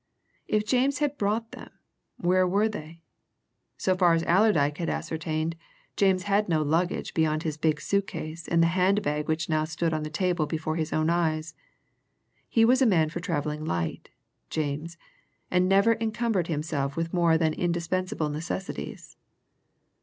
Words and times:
If 0.47 0.65
James 0.65 0.97
had 0.97 1.15
brought 1.19 1.51
them, 1.51 1.69
where 2.17 2.47
were 2.47 2.67
they? 2.67 3.03
So 3.77 3.95
far 3.95 4.15
as 4.15 4.23
Allerdyke 4.23 4.79
had 4.79 4.89
ascertained, 4.89 5.55
James 5.95 6.23
had 6.23 6.49
no 6.49 6.63
luggage 6.63 7.13
beyond 7.13 7.43
his 7.43 7.55
big 7.55 7.79
suitcase 7.79 8.47
and 8.47 8.63
the 8.63 8.73
handbag 8.73 9.27
which 9.27 9.47
now 9.47 9.63
stood 9.63 9.93
on 9.93 10.01
the 10.01 10.09
table 10.09 10.47
before 10.47 10.75
his 10.75 10.91
own 10.91 11.11
eyes 11.11 11.53
he 12.49 12.65
was 12.65 12.81
a 12.81 12.87
man 12.87 13.09
for 13.09 13.19
travelling 13.19 13.63
light, 13.63 14.09
James, 14.49 14.97
and 15.51 15.69
never 15.69 15.93
encumbered 16.01 16.47
himself 16.47 16.95
with 16.97 17.13
more 17.13 17.37
than 17.37 17.53
indispensable 17.53 18.29
necessities. 18.29 19.17